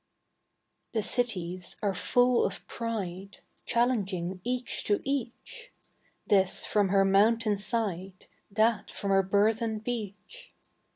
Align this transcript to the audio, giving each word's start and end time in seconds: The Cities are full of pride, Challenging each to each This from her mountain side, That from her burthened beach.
The 0.93 1.03
Cities 1.03 1.77
are 1.83 1.93
full 1.93 2.43
of 2.43 2.65
pride, 2.65 3.37
Challenging 3.67 4.41
each 4.43 4.83
to 4.85 4.99
each 5.03 5.71
This 6.25 6.65
from 6.65 6.87
her 6.89 7.05
mountain 7.05 7.59
side, 7.59 8.25
That 8.49 8.89
from 8.89 9.11
her 9.11 9.21
burthened 9.21 9.83
beach. 9.83 10.55